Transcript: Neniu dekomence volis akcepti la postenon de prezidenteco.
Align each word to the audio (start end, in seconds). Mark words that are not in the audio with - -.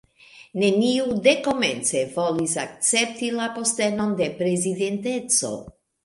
Neniu 0.59 1.11
dekomence 1.25 1.99
volis 2.15 2.55
akcepti 2.63 3.29
la 3.41 3.49
postenon 3.57 4.15
de 4.23 4.31
prezidenteco. 4.39 5.53